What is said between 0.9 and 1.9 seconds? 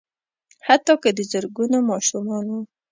که د زرګونو